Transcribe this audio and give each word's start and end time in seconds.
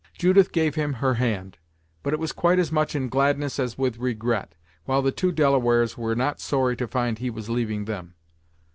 Judith 0.17 0.51
gave 0.51 0.73
him 0.73 0.93
her 0.93 1.13
hand, 1.13 1.59
but 2.01 2.11
it 2.11 2.17
was 2.17 2.31
quite 2.31 2.57
as 2.57 2.71
much 2.71 2.95
in 2.95 3.07
gladness 3.07 3.59
as 3.59 3.77
with 3.77 3.99
regret, 3.99 4.55
while 4.85 5.03
the 5.03 5.11
two 5.11 5.31
Delawares 5.31 5.95
were 5.95 6.15
not 6.15 6.39
sorry 6.39 6.75
to 6.77 6.87
find 6.87 7.19
he 7.19 7.29
was 7.29 7.51
leaving 7.51 7.85
them. 7.85 8.15